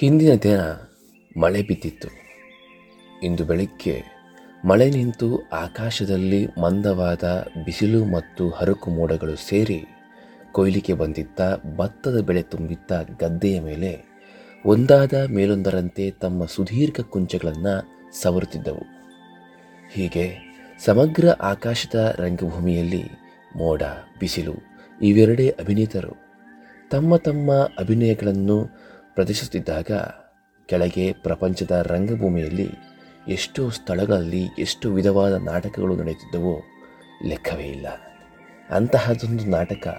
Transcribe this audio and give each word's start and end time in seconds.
ಹಿಂದಿನ 0.00 0.34
ದಿನ 0.34 0.60
ಮಳೆ 1.40 1.62
ಬಿದ್ದಿತ್ತು. 1.62 2.08
ಇಂದು 3.22 3.44
ಬೆಳಗ್ಗೆ 3.44 4.02
ಮಳೆ 4.64 4.90
ನಿಂತು 4.90 5.48
ಆಕಾಶದಲ್ಲಿ 5.52 6.46
ಮಂದವಾದ 6.46 7.46
ಬಿಸಿಲು 7.64 8.04
ಮತ್ತು 8.04 8.50
ಹರಕು 8.50 8.90
ಮೋಡಗಳು 8.90 9.36
ಸೇರಿ 9.36 9.84
ಕೊಯ್ಲಿಗೆ 10.52 10.94
ಬಂದಿದ್ದ 10.94 11.40
ಭತ್ತದ 11.76 12.20
ಬೆಳೆ 12.20 12.42
ತುಂಬಿದ್ದ 12.42 12.90
ಗದ್ದೆಯ 13.20 13.60
ಮೇಲೆ 13.60 13.92
ಒಂದಾದ 14.66 15.14
ಮೇಲೊಂದರಂತೆ 15.30 16.10
ತಮ್ಮ 16.10 16.44
ಸುದೀರ್ಘ 16.44 17.00
ಕುಂಚಗಳನ್ನು 17.00 17.74
ಸವರುತ್ತಿದ್ದವು. 18.22 18.84
ಹೀಗೆ 19.92 20.36
ಸಮಗ್ರ 20.84 21.28
ಆಕಾಶದ 21.28 22.14
ರಂಗಭೂಮಿಯಲ್ಲಿ 22.18 23.02
ಮೋಡ, 23.56 23.82
ಬಿಸಿಲು 24.18 24.54
ಇವೆರಡೇ 25.02 25.48
ಅಭಿನೇತರು. 25.48 26.14
ತಮ್ಮ 26.90 27.16
ತಮ್ಮ 27.16 27.52
ಅಭಿನಯಗಳನ್ನು 27.52 28.89
ಪ್ರದರ್ಶಿಸುತ್ತಿದ್ದಾಗ 29.14 29.90
ಕೆಳಗೆ 30.66 31.12
ಪ್ರಪಂಚದ 31.12 31.70
ರಂಗಭೂಮಿಯಲ್ಲಿ 31.70 32.68
ಎಷ್ಟೋ 33.28 33.70
ಸ್ಥಳಗಳಲ್ಲಿ 33.70 34.46
ಎಷ್ಟು 34.58 34.92
ವಿಧವಾದ 34.92 35.32
ನಾಟಕಗಳು 35.32 35.96
ನಡೆಯುತ್ತಿದ್ದವೋ 35.96 36.62
ಲೆಕ್ಕವೇ 37.24 37.64
ಇಲ್ಲ. 37.64 37.86
ಅಂತಹದೊಂದು 38.70 39.44
ನಾಟಕ, 39.44 39.98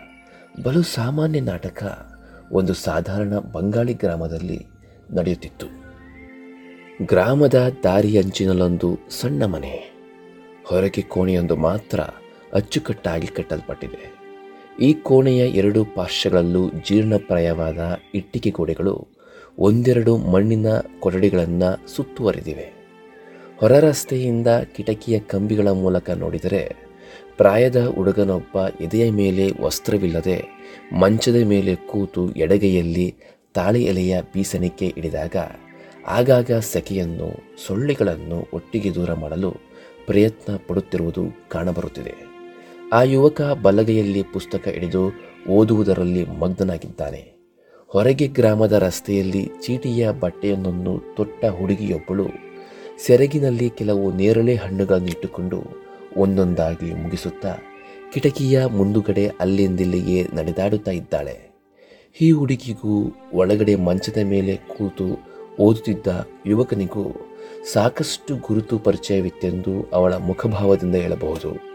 ಬಲು 0.63 0.81
ಸಾಮಾನ್ಯ 0.81 1.39
ನಾಟಕ, 1.39 2.09
ಒಂದು 2.51 2.73
ಸಾಧಾರಣ 2.73 3.37
ಬಂಗಾಳಿ 3.37 3.93
ಗ್ರಾಮದಲ್ಲಿ 3.93 4.65
ನಡೆಯುತ್ತಿತ್ತು. 5.13 5.67
ಗ್ರಾಮದ 7.05 7.71
ದಾರಿಯಂಚಿನಲ್ಲೊಂದು 7.84 8.99
ಸಣ್ಣ 9.09 9.45
ಮನೆ, 9.45 9.91
ಹೊರಗೆ 10.65 11.01
ಕೋಣೆಯೊಂದು 11.01 11.55
ಮಾತ್ರ 11.55 11.99
ಅಚ್ಚುಕಟ್ಟಾಗಿ 12.53 13.27
ಕಟ್ಟಲ್ಪಟ್ಟಿದೆ. 13.27 14.20
ಈ 14.80 14.93
ಕೋಣೆಯ 14.93 15.48
ಎರಡು 15.48 15.85
ಪಾರ್ಶ್ವಗಳಲ್ಲೂ 15.85 16.70
ಜೀರ್ಣಪ್ರಾಯವಾದ 16.70 17.99
ಇಟ್ಟಿಗೆ 18.15 18.49
ಗೋಡೆಗಳು 18.49 19.07
ಒಂದೆರಡು 19.57 20.18
ಮಣ್ಣಿನ 20.18 20.65
ಕೊಠಡಿಗಳನ್ನು 20.99 21.87
ಸುತ್ತುವರೆದಿವೆ. 21.96 22.73
ಹೊರ 23.57 23.71
ರಸ್ತೆಯಿಂದ 23.79 24.48
ಕಿಟಕಿಯ 24.76 25.20
ಕಂಬಿಗಳ 25.20 25.68
ಮೂಲಕ 25.68 26.09
ನೋಡಿದರೆ 26.09 26.76
ಪ್ರಾಯದ 27.37 27.85
ಹುಡುಗನೊಬ್ಬ 27.87 28.68
ಎದೆಯ 28.68 29.12
ಮೇಲೆ 29.12 29.51
ವಸ್ತ್ರವಿಲ್ಲದೆ 29.62 30.43
ಮಂಚದ 30.99 31.35
ಮೇಲೆ 31.35 31.76
ಕೂತು 31.76 32.31
ಎಡಗೈಯಲ್ಲಿ 32.31 33.15
ತಾಳಿ 33.53 33.84
ಎಲೆಯ 33.84 34.21
ಬೀಸಣಿಕೆ 34.34 34.87
ಹಿಡಿದಾಗ 34.87 35.35
ಆಗಾಗ 36.07 36.51
ಸೆಕೆಯನ್ನು 36.51 37.57
ಸೊಳ್ಳೆಗಳನ್ನು 37.68 38.48
ಒಟ್ಟಿಗೆ 38.53 38.96
ದೂರ 38.96 39.13
ಮಾಡಲು 39.13 39.51
ಪ್ರಯತ್ನ 40.07 40.53
ಪಡುತ್ತಿರುವುದು 40.68 41.49
ಕಾಣಬರುತ್ತಿದೆ. 41.49 42.30
ಆ 42.93 43.03
ಯುವಕ 43.03 43.41
ಬಲಗೈಯಲ್ಲಿ 43.41 44.23
ಪುಸ್ತಕ 44.23 44.67
ಹಿಡಿದು 44.67 45.13
ಓದುವುದರಲ್ಲಿ 45.49 46.25
ಮಗ್ನನಾಗಿದ್ದಾನೆ. 46.25 47.34
ಹೊರಗೆ 47.87 48.27
ಗ್ರಾಮದ 48.27 48.71
ರಸ್ತೆಯಲ್ಲಿ 48.71 49.51
ಚೀಟಿಯ 49.61 50.11
ಬಟ್ಟೆಯೊಂದನ್ನು 50.11 51.15
ತೊಟ್ಟ 51.15 51.45
ಹುಡುಗಿಯೊಬ್ಬಳು 51.45 52.27
ಸೆರಗಿನಲ್ಲಿ 53.05 53.69
ಕೆಲವು 53.69 54.12
ನೇರಳೆ 54.13 54.55
ಹಣ್ಣುಗಳನ್ನು 54.55 55.07
ಇಟ್ಟುಕೊಂಡು 55.07 55.63
ಒಂದೊಂದಾಗಿ 56.17 56.93
ಮುಗಿಸುತ್ತಾ 56.93 57.55
ಕಿಟಕಿಯ 58.13 58.65
ಮುಂದುಗಡೆ 58.65 59.27
ಅಲ್ಲಿಂದಿಲ್ಲಿಗೆ 59.27 60.35
ನಡೆದಾಡುತ್ತಾ 60.35 60.91
ಇದ್ದಾಳೆ. 60.91 61.51
ಈ 62.21 62.31
ಹುಡುಗಿಗೂ 62.31 63.15
ಒಳಗಡೆ 63.34 63.75
ಮಂಚದ 63.75 64.17
ಮೇಲೆ 64.23 64.56
ಕೂತು 64.56 65.07
ಓದುತ್ತಿದ್ದ 65.59 66.07
ಯುವಕನಿಗೂ 66.45 67.29
ಸಾಕಷ್ಟು 67.73 68.35
ಗುರುತು 68.35 68.79
ಪರಿಚಯವಿತ್ತೆಂದು 68.79 69.89
ಅವಳ 69.94 70.13
ಮುಖಭಾವದಿಂದ 70.16 70.95
ಹೇಳಬಹುದು. 70.95 71.71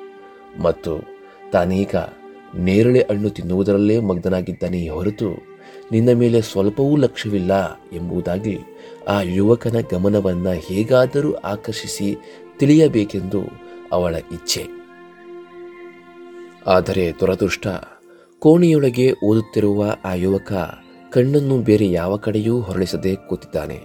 ಮತ್ತು 0.60 1.16
ತಾನೀಗ 1.52 1.94
ನೇರಳೆ 2.54 3.06
ಹಣ್ಣು 3.10 3.30
ತಿನ್ನುವುದರಲ್ಲೇ 3.30 4.00
ಮಗ್ನನಾಗಿದ್ದಾನೆ 4.00 4.88
ಹೊರತು 4.88 5.56
ನಿನ್ನ 5.92 6.12
ಮೇಲೆ 6.12 6.40
ಸ್ವಲ್ಪವೂ 6.40 6.96
ಲಕ್ಷ್ಯವಿಲ್ಲ 6.96 7.80
ಎಂಬುದಾಗಿ 7.92 8.58
ಆ 9.08 9.20
ಯುವಕನ 9.22 9.76
ಗಮನವನ್ನು 9.92 10.52
ಹೇಗಾದರೂ 10.52 11.32
ಆಕರ್ಷಿಸಿ 11.34 12.16
ತಿಳಿಯಬೇಕೆಂದು 12.58 13.40
ಅವಳ 13.92 14.14
ಇಚ್ಛೆ. 14.14 14.66
ಆದರೆ 16.66 17.12
ದುರದೃಷ್ಟ, 17.20 17.66
ಕೋಣೆಯೊಳಗೆ 18.38 19.12
ಓದುತ್ತಿರುವ 19.24 19.94
ಆ 20.04 20.14
ಯುವಕ 20.14 20.52
ಕಣ್ಣನ್ನು 21.10 21.58
ಬೇರೆ 21.58 21.90
ಯಾವ 21.90 22.16
ಕಡೆಯೂ 22.16 22.60
ಹೊರಳಿಸದೆ 22.60 23.14
ಕೂತಿದ್ದಾನೆ. 23.14 23.80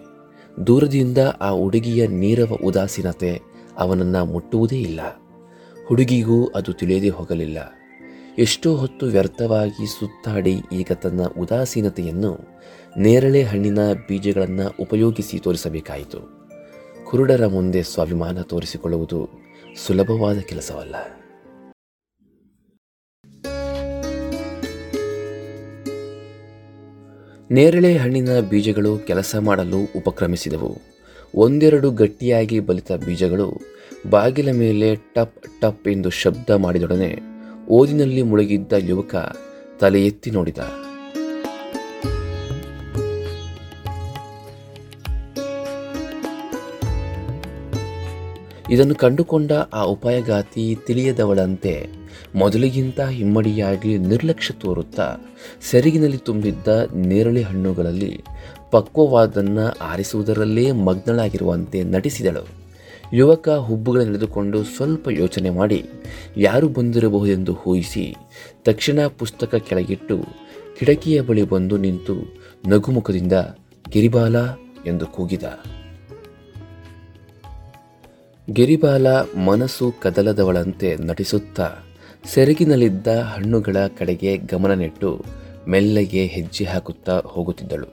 ದೂರದಿಂದ 0.67 1.17
ಆ 1.41 1.49
ಹುಡುಗಿಯ 1.49 2.07
ನೀರವ 2.07 2.57
ಉದಾಸೀನತೆ 2.65 3.41
ಅವನನ್ನು 3.77 4.25
ಮುಟ್ಟುವುದೇ 4.25 4.79
ಇಲ್ಲ. 4.79 5.20
ಹುಡುಗಿಗೂ 5.91 6.45
ಅದು 6.45 6.73
ತಿಳಿಯದೇ 6.73 7.09
ಹೋಗಲಿಲ್ಲ. 7.09 7.57
ಎಷ್ಟೋ 8.37 8.75
ಹೊತ್ತು 8.75 9.05
ವ್ಯರ್ಥವಾಗಿ 9.05 9.99
ಸುತ್ತಾಡಿ 9.99 10.55
ಈಗ 10.71 10.91
ತನ್ನ 10.91 11.21
ಉದಾಸೀನತೆಯನ್ನು 11.25 12.39
ನೇರಳೆ 12.97 13.43
ಹಣ್ಣಿನ 13.43 13.79
ಬೀಜಗಳನ್ನು 14.07 14.75
ಉಪಯೋಗಿಸಿ 14.79 15.39
ತೋರಿಸಬೇಕಾಯಿತು. 15.39 16.49
ಕುರುಡರ 17.05 17.47
ಮುಂದೆ 17.47 17.83
ಸ್ವಾಭಿಮಾನ 17.83 18.41
ತೋರಿಸಿಕೊಳ್ಳುವುದು 18.41 19.29
ಸುಲಭವಾದ 19.87 20.37
ಕೆಲಸವಲ್ಲ. 20.37 20.95
ನೇರಳೆ 27.51 27.97
ಹಣ್ಣಿನ 27.97 28.39
ಬೀಜಗಳು 28.39 28.97
ಕೆಲಸ 28.97 29.35
ಮಾಡಲು 29.39 29.93
ಉಪಕ್ರಮಿಸಿದವು. 29.95 31.00
ಒಂದೆರಡು 31.35 31.91
ಗಟ್ಟಿಯಾಗಿ 31.91 32.59
ಬಲಿತ 32.59 32.91
ಬೀಜಗಳು 32.91 33.61
ಬಾಗಿಲ 34.09 34.51
ಮೇಲೆ 34.51 34.95
ಟಪ್ 34.95 35.61
ಟಪ್ 35.61 35.87
ಎಂದು 35.87 36.09
ಶಬ್ದ 36.09 36.49
ಮಾಡಿದೊಡನೆ 36.49 37.19
ಓದಿನಲ್ಲಿ 37.69 38.21
ಮುಳುಗಿದ್ದ 38.21 38.73
ಯುವಕ 38.79 39.15
ತಲೆ 39.79 40.05
ಎತ್ತಿ 40.05 40.31
ನೋಡಿದ. 40.31 40.57
ಇದನ್ನು 48.71 48.95
ಕಂಡುಕೊಂಡ 48.95 49.51
ಆ 49.73 49.81
ಉಪಾಯಗಾತಿ 49.83 50.77
ತಿಳಿಯದವಳಂತೆ 50.87 51.73
ಮೊದಲಿಗಿಂತ 52.35 52.99
ಹಿಮ್ಮಡಿಯಾಗಿ 53.01 53.97
ನಿರ್ಲಕ್ಷ್ಯ 53.97 54.53
ತೋರುತ್ತಾ 54.61 55.07
ಸೆರಗಿನಲ್ಲಿ 55.69 56.17
ತುಂಬಿದ್ದ 56.17 56.67
ನೇರಳೆ 56.95 57.41
ಹಣ್ಣುಗಳಲ್ಲಿ 57.41 58.23
ಪಕ್ವವಾದನ್ನು 58.71 59.65
ಆರಿಸುವುದರಲ್ಲೇ 59.83 60.71
ಮಗ್ನಳಾಗಿರುವಂತೆ 60.71 61.83
ನಟಿಸಿದಳು. 61.83 62.43
ಯುವಕ 63.13 63.49
ಹುಬ್ಬುಗಳ 63.49 64.01
ನಡೆದುಕೊಂಡು 64.01 64.63
ಸ್ವಲ್ಪ 64.63 65.07
ಯೋಚನೆ 65.11 65.49
ಮಾಡಿ, 65.49 65.79
ಯಾರು 66.37 66.67
ಬಂದಿರಬಹುದೆಂದು 66.69 67.57
ಊಹಿಸಿ 67.67 68.15
ತಕ್ಷಣ 68.65 68.99
ಪುಸ್ತಕ 69.19 69.55
ಕೆಳಗಿಟ್ಟು 69.55 70.17
ಕಿಟಕಿಯ 70.79 71.21
ಬಳಿ 71.21 71.43
ಬಂದು 71.43 71.77
ನಿಂತು 71.77 72.15
ನಗುಮುಖದಿಂದ 72.67 73.33
ಗಿರಿಬಾಲ 73.91 74.35
ಎಂದು 74.85 75.07
ಕೂಗಿದ. 75.07 75.43
ಗಿರಿಬಾಲ 78.47 79.07
ಮನಸ್ಸು 79.45 79.93
ಕದಲದವಳಂತೆ 79.99 80.95
ನಟಿಸುತ್ತಾ 80.95 81.67
ಸೆರಗಿನಲ್ಲಿದ್ದ 82.25 83.07
ಹಣ್ಣುಗಳ 83.07 83.77
ಕಡೆಗೆ 83.87 84.37
ಗಮನ 84.37 84.73
ನೆಟ್ಟು 84.73 85.09
ಮೆಲ್ಲಗೆ 85.67 86.25
ಹೆಜ್ಜೆ 86.25 86.65
ಹಾಕುತ್ತಾ 86.65 87.15
ಹೋಗುತ್ತಿದ್ದಳು. 87.19 87.87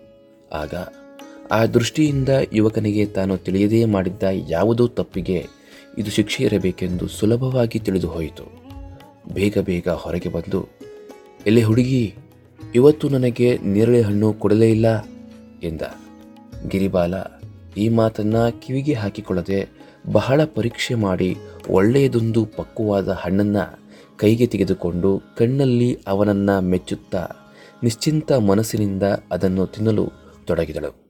ಆಗ 0.52 0.74
ಆ 1.52 1.66
ದೃಷ್ಟಿಯಿಂದ 1.66 2.28
ಯುವಕನಿಗೆ 2.52 3.06
ತಾನು 3.06 3.36
ತಿಳಿಯದೇ 3.36 3.84
ಮಾಡಿದ್ದ 3.84 4.22
ಯಾವುದೋ 4.48 4.86
ತಪ್ಪಿಗೆ 4.88 5.38
ಇದು 5.98 6.10
ಶಿಕ್ಷೆ 6.10 6.44
ಇರಬೇಕೆಂದು 6.44 7.08
ಸುಲಭವಾಗಿ 7.08 7.78
ತಿಳಿದು 7.78 8.08
ಹೋಯಿತು 8.08 8.46
ಬೇಗ 9.32 9.58
ಬೇಗ 9.58 9.88
ಹೊರಗೆ 9.88 10.28
ಬಂದು, 10.28 10.68
ಎಲ್ಲಿ 11.46 11.62
ಹುಡುಗಿ, 11.62 12.14
ಇವತ್ತು 12.74 13.08
ನನಗೆ 13.08 13.58
ನೇರಳೆ 13.64 14.02
ಹಣ್ಣು 14.02 14.32
ಕೊಡಲೇ 14.32 14.70
ಇಲ್ಲ, 14.70 14.88
ಎಂದ. 15.62 15.82
ಗಿರಿಬಾಲ 16.68 17.14
ಈ 17.76 17.88
ಮಾತನ್ನ 17.88 18.48
ಕಿವಿಗೆ 18.48 18.94
ಹಾಕಿಕೊಳ್ಳದೆ 18.94 19.77
ಬಹಳ 20.06 20.44
ಪರೀಕ್ಷೆ 20.44 20.94
ಮಾಡಿ 20.94 21.36
ಒಳ್ಳೆಯದೊಂದು 21.70 22.44
ಪಕ್ವವಾದ 22.44 23.08
ಹಣ್ಣನ್ನು 23.08 23.88
ಕೈಗೆ 24.18 24.46
ತೆಗೆದುಕೊಂಡು 24.46 25.22
ಕಣ್ಣಲ್ಲಿ 25.36 25.98
ಅವನನ್ನು 26.06 26.60
ಮೆಚ್ಚುತ್ತಾ 26.60 27.28
ನಿಶ್ಚಿಂತ 27.82 28.32
ಮನಸ್ಸಿನಿಂದ 28.32 29.02
ಅದನ್ನು 29.02 29.66
ತಿನ್ನಲು 29.66 30.12
ತೊಡಗಿದಳು. 30.46 31.08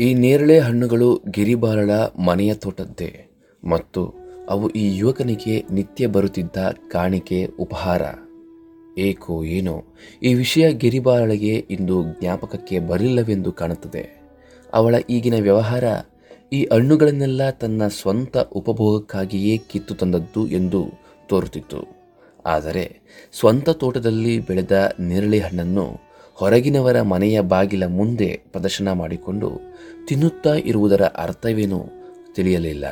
ಈ 0.00 0.14
ನೇರಳೆ 0.14 0.58
ಹಣ್ಣುಗಳು 0.58 1.20
ಗಿರಿಬಾಲಳ 1.30 1.90
ಮನೆಯ 2.24 2.54
ತೋಟದ್ದೇ 2.54 3.40
ಮತ್ತು 3.64 4.14
ಅವು 4.48 4.68
ಈ 4.68 4.96
ಯುವಕನಿಗೆ 4.96 5.64
ನಿತ್ಯ 5.70 6.06
ಬರುತ್ತಿದ್ದ 6.06 6.56
ಕಾಣಿಕೆ, 6.90 7.44
ಉಪಹಾರ. 7.44 8.02
ಏಕೋ 8.98 9.44
ಏನೋ. 9.44 9.84
ಈ 10.22 10.34
ವಿಷಯ 10.34 10.72
ಗಿರಿಬಾರಳಿಗೆ 10.72 11.54
ಇಂದು 11.54 12.02
ಜ್ಞಾಪಕಕ್ಕೆ 12.20 12.78
ಬರಲಿಲ್ಲವೆಂದು 12.78 13.52
ಕಾಣುತ್ತದೆ. 13.52 14.20
ಅವಳ 14.72 14.94
ಈಗಿನ 15.10 15.42
ವ್ಯವಹಾರ 15.42 15.84
ಈ 16.52 16.68
ಹಣ್ಣುಗಳನ್ನೆಲ್ಲ 16.72 17.50
ತನ್ನ 17.50 17.86
ಸ್ವಂತ 17.88 18.36
ಉಪಭೋಗಕ್ಕಾಗಿಯೇ 18.36 19.58
ಕಿತ್ತು 19.58 19.94
ತಂದದ್ದು 19.94 20.48
ಎಂದು 20.48 20.86
ತೋರುತ್ತಿತ್ತು. 21.26 21.98
ಆದರೆ 22.46 23.00
ಸ್ವಂತ 23.32 23.70
ತೋಟದಲ್ಲಿ 23.70 24.38
ಬೆಳೆದ 24.38 24.92
ನೇರಳೆ 25.00 25.38
ಹಣ್ಣನ್ನು 25.38 26.08
ಹೊರಗಿನವರ 26.34 27.02
ಮನೆಯ 27.02 27.40
ಬಾಗಿಲ 27.40 27.86
ಮುಂದೆ 27.86 28.40
ಪ್ರದರ್ಶನ 28.52 28.92
ಮಾಡಿಕೊಂಡು 28.92 29.50
ತಿನ್ನುತ್ತಾ 30.06 30.54
ಇರುವುದರ 30.54 31.02
ಅರ್ಥವೇನೂ 31.02 31.84
ತಿಳಿಯಲಿಲ್ಲ. 32.34 32.84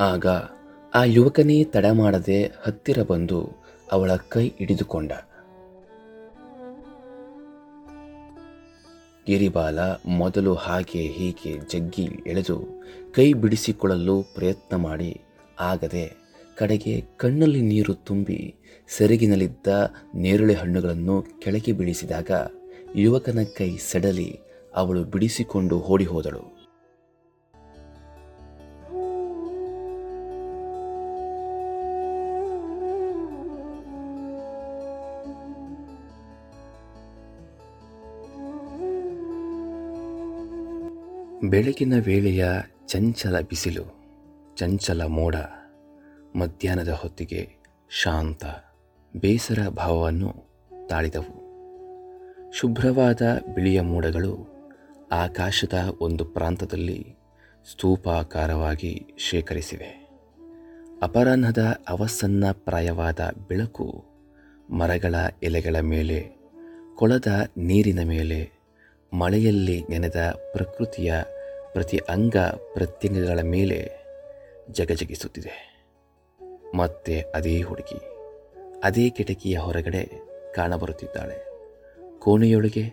ಆಗ 0.00 0.26
ಆ 0.92 1.00
ಯುವಕನೇ 1.04 1.56
ತಡ 1.64 1.86
ಮಾಡದೆ 1.92 2.36
ಹತ್ತಿರ 2.64 2.98
ಬಂದು 3.02 3.38
ಅವಳ 3.92 4.12
ಕೈ 4.28 4.44
ಹಿಡಿದುಕೊಂಡ. 4.58 5.12
ಗಿರಿಬಾಲ 9.26 9.78
ಮೊದಲು 10.20 10.54
ಹಾಗೆ 10.54 11.02
ಹೀಗೆ 11.16 11.52
ಜಗ್ಗಿ 11.72 12.06
ಎಳೆದು 12.26 12.56
ಕೈ 13.16 13.26
ಬಿಡಿಸಿಕೊಳ್ಳಲು 13.32 14.16
ಪ್ರಯತ್ನ 14.36 14.76
ಮಾಡಿ, 14.86 15.12
ಆಗದೆ 15.60 16.06
ಕಡೆಗೆ 16.58 16.94
ಕಣ್ಣಲ್ಲಿ 17.16 17.62
ನೀರು 17.62 17.94
ತುಂಬಿ 18.08 18.40
ಸೆರಗಿನಲ್ಲಿದ್ದ 18.88 19.68
ನೇರಳೆ 20.14 20.54
ಹಣ್ಣುಗಳನ್ನು 20.54 21.16
ಕೆಳಗೆ 21.42 21.72
ಬೀಳಿಸಿದಾಗ 21.72 22.30
ಯುವಕನ 22.96 23.42
ಕೈ 23.58 23.70
ಸಡಲಿ 23.90 24.30
ಅವಳು 24.74 25.02
ಬಿಡಿಸಿಕೊಂಡು 25.04 25.76
ಓಡಿ 25.92 26.04
ಹೋದಳು. 26.04 26.42
ಬೆಳಗಿನ 41.42 41.92
ವೇಳೆಯ 42.04 42.46
ಚಂಚಲ 42.86 43.40
ಬಿಸಿಲು, 43.40 43.82
ಚಂಚಲ 44.56 45.02
ಮೋಡ, 45.02 45.36
ಮಧ್ಯಾಹ್ನದ 46.36 46.88
ಹೊತ್ತಿಗೆ 46.88 47.48
ಶಾಂತ, 47.90 48.44
ಬೇಸರ 49.16 49.68
ಭಾವವನ್ನು 49.68 50.34
ತಾಳಿದವು. 50.88 51.48
ಶುಭ್ರವಾದ 52.52 53.22
ಬಿಳಿಯ 53.54 53.80
ಮೋಡಗಳು 53.80 54.48
ಆಕಾಶದ 55.12 55.98
ಒಂದು 56.00 56.24
ಪ್ರಾಂತದಲ್ಲಿ 56.24 57.16
ಸ್ತೂಪಾಕಾರವಾಗಿ 57.70 59.06
ಶೇಖರಿಸಿವೆ. 59.18 60.10
ಅಪರಾಹ್ನದ 61.02 61.80
ಅವಸನ್ನ 61.88 62.44
ಪ್ರಾಯವಾದ 62.52 63.30
ಬೆಳಕು 63.48 64.04
ಮರಗಳ 64.70 65.14
ಎಲೆಗಳ 65.42 65.80
ಮೇಲೆ, 65.80 66.26
ಕೊಳದ 66.94 67.26
ನೀರಿನ 67.56 68.02
ಮೇಲೆ 68.02 68.57
ಮಳೆಯಲ್ಲಿ 69.12 69.84
ನೆನೆದ 69.90 70.34
ಪ್ರಕೃತಿಯ 70.52 71.14
ಪ್ರತಿ 71.72 71.98
ಅಂಗ 72.08 72.36
ಪ್ರತ್ಯಂಗಗಳ 72.74 73.40
ಮೇಲೆ 73.42 73.90
ಜಗಜಗಿಸುತ್ತಿದೆ 74.70 75.78
ಮತ್ತೆ 76.74 77.20
ಅದೇ 77.20 77.62
ಹುಡುಗಿ, 77.62 78.00
ಅದೇ 78.84 79.10
ಕಿಟಕಿಯ 79.10 79.58
ಹೊರಗಡೆ 79.58 80.08
ಕಾಣಬರುತ್ತಿದ್ದಾಳೆ. 80.54 81.48
ಕೋಣೆಯೊಳಗೆ 82.18 82.84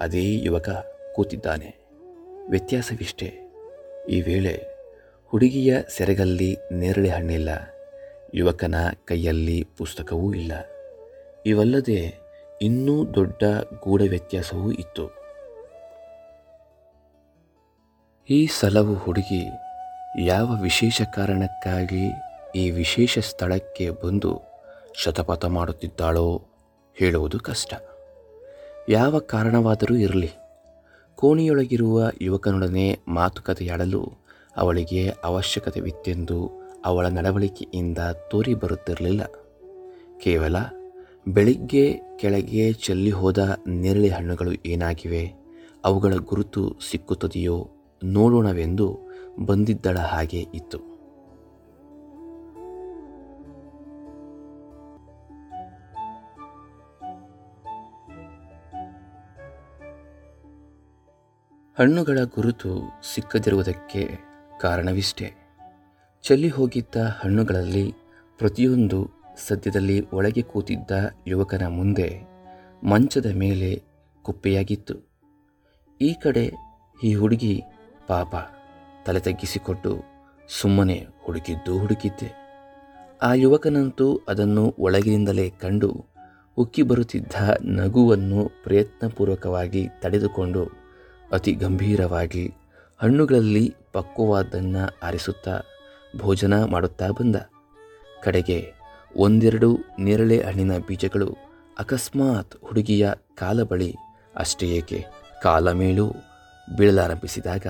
ಅದೇ 0.00 0.38
ಯುವಕ 0.44 0.68
ಕೂತಿದ್ದಾನೆ. 1.14 1.76
ವ್ಯತ್ಯಾಸವಿಷ್ಟೇ, 2.48 3.32
ಈ 4.08 4.20
ವೇಳೆ 4.20 4.66
ಹುಡುಗಿಯ 5.26 5.76
ಸೆರಗಲ್ಲಿ 5.88 6.56
ನೇರಳೆ 6.72 7.08
ಹಣ್ಣಿಲ್ಲ, 7.08 7.48
ಯುವಕನ 8.34 8.74
ಕೈಯಲ್ಲಿ 9.04 9.64
ಪುಸ್ತಕವೂ 9.78 10.34
ಇಲ್ಲ. 10.34 10.52
ಇವಲ್ಲದೆ 11.46 12.14
ಇನ್ನೂ 12.62 13.14
ದೊಡ್ಡ 13.14 13.44
ಗೂಢ 13.84 14.02
ವ್ಯತ್ಯಾಸವೂ 14.10 14.72
ಇತ್ತು. 14.72 15.21
ಈ 18.30 18.46
ಸಲವು 18.46 18.94
ಹುಡುಗಿ 18.94 19.48
ಯಾವ 20.20 20.62
ವಿಶೇಷ 20.62 21.02
ಕಾರಣಕ್ಕಾಗಿ 21.02 22.12
ಈ 22.54 22.70
ವಿಶೇಷ 22.70 23.18
ಸ್ಥಳಕ್ಕೆ 23.18 23.90
ಬಂದು 23.90 24.40
ಶತಪಥ 24.94 25.44
ಮಾಡುತ್ತಿದ್ದಾಳೋ 25.44 26.42
ಹೇಳುವುದು 26.96 27.40
ಕಷ್ಟ. 27.40 27.74
ಯಾವ 28.88 29.18
ಕಾರಣವಾದರೂ 29.18 29.94
ಇರಲಿ. 29.94 30.30
ಕೋಣೆಯೊಳಗಿರುವ 31.14 32.10
ಯುವಕನೊಡನೆ 32.22 32.98
ಮಾತುಕತೆಯಾಡಲು 33.08 34.12
ಅವಳಿಗೆ 34.56 35.10
ಅವಶ್ಯಕತೆವಿತ್ತೆಂದು 35.24 36.50
ಅವಳ 36.84 37.06
ನಡವಳಿಕೆಯಿಂದ 37.06 37.98
ತೋರಿ 38.30 38.54
ಬರುತ್ತಿರಲಿಲ್ಲ. 38.54 39.22
ಕೇವಲ 40.20 40.56
ಬೆಳಿಗ್ಗೆ 41.28 42.00
ಕೆಳಗೆ 42.16 42.72
ಚೆಲ್ಲಿ 42.72 43.10
ಹೋದ 43.10 43.56
ನೇರಳೆ 43.68 44.08
ಹಣ್ಣುಗಳು 44.08 44.52
ಏನಾಗಿವೆ, 44.66 45.32
ಅವುಗಳ 45.84 46.14
ಗುರುತು 46.14 46.76
ಸಿಕ್ಕುತ್ತದೆಯೋ 46.90 47.68
ನೋಡೋಣವೆಂದು 48.04 48.98
ಬಂದಿದ್ದಳ 49.46 49.98
ಹಾಗೆ 49.98 50.40
ಇತ್ತು. 50.40 50.92
ಹಣ್ಣುಗಳ 61.78 62.18
ಗುರುತು 62.34 62.78
ಸಿಕ್ಕದಿರುವುದಕ್ಕೆ 63.14 64.08
ಕಾರಣವಿಷ್ಟೆ. 64.60 65.34
ಚೆಲ್ಲಿ 66.22 66.48
ಹೋಗಿದ್ದ 66.48 66.96
ಹಣ್ಣುಗಳಲ್ಲಿ 66.96 67.94
ಪ್ರತಿಯೊಂದು 68.38 69.10
ಸದ್ಯದಲ್ಲಿ 69.36 70.10
ಒಳಗೆ 70.10 70.42
ಕೂತಿದ್ದ 70.42 70.90
ಯುವಕನ 71.26 71.66
ಮುಂದೆ 71.68 72.22
ಮಂಚದ 72.84 73.26
ಮೇಲೆ 73.26 73.82
ಕುಪ್ಪೆಯಾಗಿತ್ತು. 74.22 74.94
ಈ 76.00 76.14
ಕಡೆ 76.14 76.50
ಈ 77.04 77.14
ಹುಡುಗಿ 77.14 77.62
ಪಾಪ 78.12 78.34
ತಲೆ 79.06 79.20
ತಗ್ಗಿಸಿಕೊಟ್ಟು 79.20 79.92
ಸುಮ್ಮನೆ 80.60 80.96
ಹುಡುಕಿದ್ದು 81.24 81.72
ಹುಡುಕಿದ್ದೆ. 81.80 82.28
ಆ 83.22 83.30
ಯುವಕನಂತೂ 83.34 84.06
ಅದನ್ನು 84.28 84.64
ಒಳಗಿನಿಂದಲೇ 84.78 85.46
ಕಂಡು 85.62 85.90
ಉಕ್ಕಿ 86.56 86.82
ಬರುತ್ತಿದ್ದ 86.82 87.34
ನಗುವನ್ನು 87.78 88.40
ಪ್ರಯತ್ನಪೂರ್ವಕವಾಗಿ 88.64 89.82
ತಡೆದುಕೊಂಡು 90.02 90.62
ಅತಿ 91.32 91.52
ಗಂಭೀರವಾಗಿ 91.52 92.44
ಹಣ್ಣುಗಳಲ್ಲಿ 93.00 93.64
ಪಕ್ವವಾದ್ದನ್ನು 93.92 94.82
ಆರಿಸುತ್ತಾ 95.06 95.54
ಭೋಜನ 96.16 96.54
ಮಾಡುತ್ತಾ 96.64 97.08
ಬಂದ. 97.10 97.36
ಕಡೆಗೆ 98.24 98.58
ಒಂದೆರಡು 99.16 99.70
ನೇರಳೆ 99.98 100.38
ಹಣ್ಣಿನ 100.46 100.74
ಬೀಜಗಳು 100.88 101.28
ಅಕಸ್ಮಾತ್ 101.78 102.54
ಹುಡುಗಿಯ 102.66 103.04
ಕಾಲ 103.38 103.62
ಬಳಿ 103.62 103.90
ಅಷ್ಟೇ 104.36 104.66
ಏಕೆ 104.78 105.00
ಕಾಲ 105.42 105.72
ಮೇಲೂ 105.72 106.06
ಬೀಳಲಾರಂಭಿಸಿದಾಗ 106.78 107.66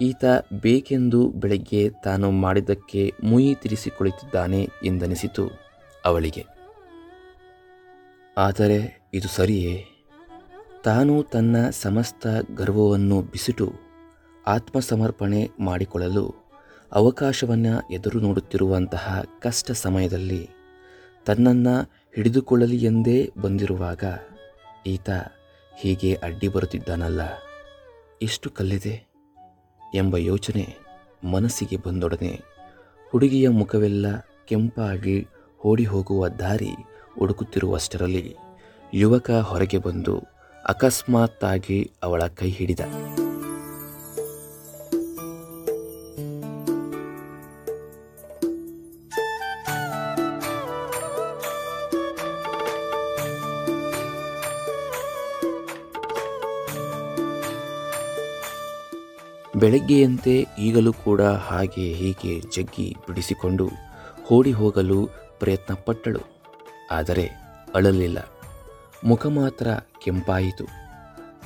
ಈತ 0.00 0.24
ಬೇಕೆಂದು 0.60 1.28
ಬೆಳಗ್ಗೆ 1.28 1.90
ತಾನು 2.04 2.30
ಮಾಡಿದ್ದಕ್ಕೆ 2.30 3.12
ಮುಯಿ 3.24 3.54
ತಿರಿಸಿಕೊಳ್ಳುತ್ತಿದ್ದಾನೆ 3.54 4.68
ಎಂದನಿಸಿತು 4.84 5.50
ಅವಳಿಗೆ. 6.04 6.46
ಆದರೆ 8.38 9.08
ಇದು 9.14 9.28
ಸರಿಯೇ? 9.28 9.86
ತಾನು 10.84 11.22
ತನ್ನ 11.22 11.70
ಸಮಸ್ತ 11.70 12.26
ಗರ್ವವನ್ನು 12.56 13.22
ಬಿಸಿಟು, 13.22 13.72
ಆತ್ಮಸಮರ್ಪಣೆ 14.46 15.50
ಮಾಡಿಕೊಳ್ಳಲು 15.60 16.34
ಅವಕಾಶವನ್ನು 16.92 17.94
ಎದುರು 17.94 18.20
ನೋಡುತ್ತಿರುವಂತಹ 18.20 19.22
ಕಷ್ಟ 19.40 19.70
ಸಮಯದಲ್ಲಿ 19.70 20.48
ತನ್ನನ್ನು 21.26 21.92
ಹಿಡಿದುಕೊಳ್ಳಲಿ 22.16 22.76
ಎಂದೇ 22.76 23.30
ಬಂದಿರುವಾಗ 23.38 24.04
ಈತ 24.86 25.10
ಹೀಗೆ 25.78 26.14
ಅಡ್ಡಿ 26.14 26.48
ಬರುತ್ತಿದ್ದಾನಲ್ಲ. 26.48 27.20
ಎಷ್ಟು 28.22 28.50
ಕಲ್ಲಿದೆ? 28.50 29.07
ಎಂಬ 29.94 30.16
ಯೋಚನೆ 30.16 30.76
ಮನಸ್ಸಿಗೆ 31.24 31.76
ಬಂದೊಡನೆ 31.76 32.40
ಹುಡುಗಿಯ 33.12 33.48
ಮುಖವೆಲ್ಲ 33.48 34.06
ಕೆಂಪಾಗಿ 34.48 35.28
ಓಡಿ 35.64 35.84
ಹೋಗುವ 35.84 36.28
ದಾರಿ 36.28 36.72
ಹುಡುಕುತ್ತಿರುವಷ್ಟರಲ್ಲಿ 37.20 38.36
ಯುವಕ 38.94 39.30
ಹೊರಗೆ 39.30 39.78
ಬಂದು 39.78 40.22
ಅಕಸ್ಮಾತ್ತಾಗಿ 40.66 41.90
ಅವಳ 42.02 42.26
ಕೈ 42.26 42.50
ಹಿಡಿದ. 42.50 42.80
ಬೆಳಗ್ಗೆಯಂತೆ 59.68 60.46
ಈಗಲೂ 60.58 60.92
ಕೂಡ 60.92 61.20
ಹಾಗೆ 61.20 61.92
ಹೀಗೆ 61.92 62.40
ಜಗ್ಗಿ 62.40 62.96
ಬಿಡಿಸಿಕೊಂಡು 63.06 63.70
ಓಡಿ 64.32 64.52
ಹೋಗಲು 64.52 65.08
ಪ್ರಯತ್ನಪಟ್ಟಳು. 65.38 66.20
ಆದರೆ 66.90 67.30
ಅಳಲಿಲ್ಲ. 67.74 68.18
ಮುಖ 69.04 69.26
ಮಾತ್ರ 69.26 69.70
ಕೆಂಪಾಯಿತು. 70.04 70.64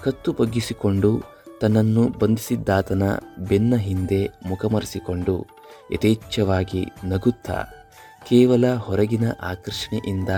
ಕತ್ತು 0.02 0.32
ಬಗ್ಗಿಸಿಕೊಂಡು 0.32 1.22
ತನ್ನನ್ನು 1.60 2.08
ಬಂಧಿಸಿದ್ದಾತನ 2.08 3.02
ಬೆನ್ನ 3.38 3.76
ಹಿಂದೆ 3.76 4.28
ಮುಖಮರೆಸಿಕೊಂಡು 4.46 5.46
ಯಥೇಚ್ಛವಾಗಿ 5.92 6.86
ನಗುತ್ತಾ 7.04 7.62
ಕೇವಲ 8.28 8.74
ಹೊರಗಿನ 8.74 9.24
ಆಕರ್ಷಣೆಯಿಂದ 9.42 10.28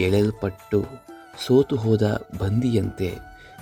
ಎಳೆಯಲ್ಪಟ್ಟು 0.00 0.86
ಸೋತು 1.46 1.76
ಹೋದ 1.76 2.26
ಬಂದಿಯಂತೆ 2.38 3.18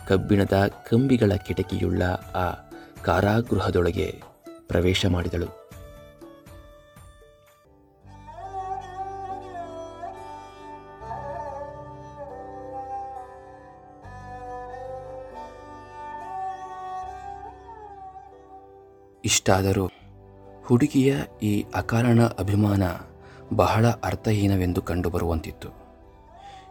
ಕಬ್ಬಿಣದ 0.09 0.71
ಕಂಬಿಗಳ 0.91 1.33
ಕಿಟಕಿಯುಳ್ಳ 1.33 2.02
ಆ 2.35 2.72
ಕಾರಾಗೃಹದೊಳಗೆ 3.04 4.23
ಪ್ರವೇಶ 4.66 5.06
ಮಾಡಿದಳು. 5.06 5.62
ಇಷ್ಟಾದರೂ 19.25 19.87
ಹುಡುಗಿಯ 20.64 21.16
ಈ 21.42 21.64
ಅಕಾರಣ 21.75 22.23
ಅಭಿಮಾನ 22.23 22.82
ಬಹಳ 23.56 23.87
ಅರ್ಥಹೀನವೆಂದು 23.87 24.82
ಕಂಡುಬರುವಂತಿತ್ತು. 24.82 25.68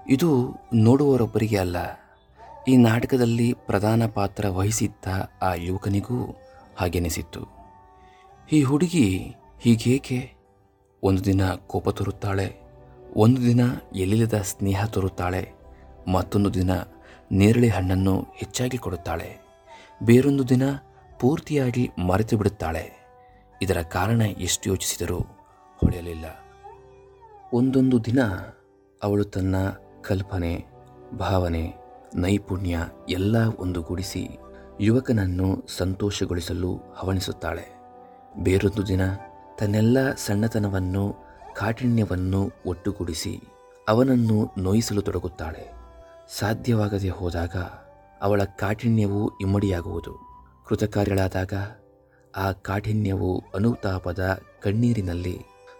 ಇದು 0.09 0.55
ನೋಡುವರೊಬ್ಬರಿಗೆ 0.73 1.57
ಅಲ್ಲ 1.57 2.00
ಈ 2.68 2.77
ನಾಟಕದಲ್ಲಿ 2.77 3.53
ಪ್ರಧಾನ 3.53 4.06
ಪಾತ್ರ 4.06 4.50
ವಹಿಸಿದ್ದ 4.50 5.06
ಆ 5.41 5.53
ಯುವಕನಿಗೂ 5.53 6.18
ಹಾಗೆನಿಸಿತ್ತು. 6.77 7.41
ಈ 8.51 8.63
ಹುಡುಗಿ 8.63 9.36
ಹೀಗೇಕೆ 9.60 10.34
ಒಂದು 11.03 11.25
ದಿನ 11.25 11.41
ಕೋಪ 11.68 11.89
ತೋರುತ್ತಾಳೆ, 11.89 12.62
ಒಂದು 13.15 13.41
ದಿನ 13.41 13.62
ಎಲ್ಲಿಲ್ಲದ 13.96 14.41
ಸ್ನೇಹ 14.41 14.86
ತೋರುತ್ತಾಳೆ, 14.86 15.51
ಮತ್ತೊಂದು 16.08 16.53
ದಿನ 16.53 16.72
ನೇರಳೆ 17.32 17.68
ಹಣ್ಣನ್ನು 17.68 18.22
ಹೆಚ್ಚಾಗಿ 18.22 18.77
ಕೊಡುತ್ತಾಳೆ, 18.77 19.30
ಬೇರೊಂದು 20.03 20.50
ದಿನ 20.50 20.63
ಪೂರ್ತಿಯಾಗಿ 21.20 21.91
ಮರೆತು 22.08 22.38
ಬಿಡುತ್ತಾಳೆ. 22.38 22.86
ಇದರ 23.62 23.82
ಕಾರಣ 23.82 24.22
ಎಷ್ಟು 24.22 24.70
ಯೋಚಿಸಿದರೂ 24.70 25.20
ಹೊಳೆಯಲಿಲ್ಲ. 25.82 26.25
ಒಂದೊಂದು 27.53 28.06
ದಿನ 28.06 28.20
ಅವಳು 29.03 29.24
ತನ್ನ 29.24 29.56
ಕಲ್ಪನೆ, 30.01 30.65
ಭಾವನೆ 31.20 31.80
ನೈಪುಣ್ಯ 32.15 32.77
ಎಲ್ಲ 33.10 33.36
ಒಂದುಗೂಡಿಸಿ 33.60 34.27
ಯುವಕನನ್ನು 34.82 35.63
ಸಂತೋಷಗೊಳಿಸಲು 35.77 36.77
ಹವಣಿಸುತ್ತಾಳೆ. 36.96 37.82
ಬೇರೊಂದು 38.38 38.88
ದಿನ 38.88 39.01
ತನ್ನೆಲ್ಲ 39.60 40.13
ಸಣ್ಣತನವನ್ನು, 40.13 41.15
ಕಾಠಿಣ್ಯವನ್ನು 41.56 42.51
ಒಟ್ಟುಗೂಡಿಸಿ 42.65 43.41
ಅವನನ್ನು 43.89 44.53
ನೋಯಿಸಲು 44.58 45.01
ತೊಡಗುತ್ತಾಳೆ. 45.01 45.74
ಸಾಧ್ಯವಾಗದೆ 46.39 47.10
ಹೋದಾಗ 47.10 47.56
ಅವಳ 48.22 48.44
ಕಾಠಿಣ್ಯವು 48.44 49.32
ಇಮ್ಮಡಿಯಾಗುವುದು. 49.41 50.20
ಕೃತಕಾರ್ಯಳಾದಾಗ 50.68 51.53
ಆ 52.36 52.51
ಕಾಠಿಣ್ಯವು 52.51 53.44
ಅನುತಾಪದ 53.56 54.41
ಕಣ್ಣೀರಿನಲ್ಲಿ 54.62 55.39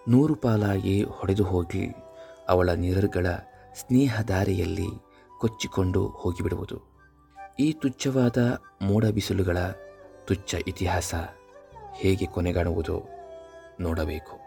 ನೂರು 0.10 0.36
ಪಾಲಾಗಿ 0.36 1.04
ಹೊಡೆದು 1.04 1.44
ಹೋಗಿ 1.44 1.96
ಅವಳ 2.50 2.70
ನಿರರ್ಗಳ 2.70 3.26
ಸ್ನೇಹದಾರಿಯಲ್ಲಿ 3.80 5.11
ಕೊಚ್ಚಿಕೊಂಡು 5.42 6.08
ಹೋಗಿಬಿಡುವುದು. 6.08 6.78
ಈ 7.60 7.74
ತುಚ್ಛವಾದ 7.74 8.38
ಮೋಡ 8.82 9.06
ಬಿಸಿಲುಗಳ 9.06 9.58
ತುಚ್ಛ 10.26 10.56
ಇತಿಹಾಸ 10.68 11.16
ಹೇಗೆ 11.96 12.26
ಕೊನೆಗಾಣುವುದು 12.26 13.10
ನೋಡಬೇಕು. 13.80 14.41